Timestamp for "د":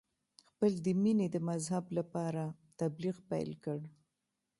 0.85-0.87, 1.31-1.37